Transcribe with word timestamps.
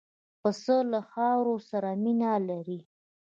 پسه 0.41 0.77
له 0.91 0.99
خاورو 1.11 1.55
سره 1.69 1.89
مینه 2.03 2.33
لري. 2.49 2.79